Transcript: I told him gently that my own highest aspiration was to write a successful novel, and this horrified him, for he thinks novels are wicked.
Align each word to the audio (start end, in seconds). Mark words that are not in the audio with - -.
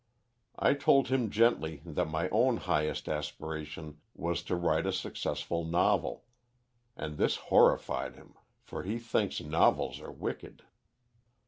I 0.57 0.73
told 0.73 1.09
him 1.09 1.29
gently 1.29 1.83
that 1.85 2.07
my 2.09 2.27
own 2.29 2.57
highest 2.57 3.07
aspiration 3.07 4.01
was 4.15 4.41
to 4.45 4.55
write 4.55 4.87
a 4.87 4.91
successful 4.91 5.63
novel, 5.63 6.25
and 6.97 7.17
this 7.19 7.35
horrified 7.35 8.15
him, 8.15 8.33
for 8.63 8.81
he 8.81 8.97
thinks 8.97 9.41
novels 9.41 10.01
are 10.01 10.11
wicked. 10.11 10.63